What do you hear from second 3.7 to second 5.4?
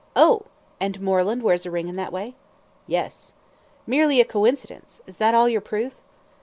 "Merely a coincidence. Is that